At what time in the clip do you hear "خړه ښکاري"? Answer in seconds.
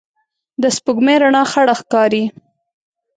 1.51-2.23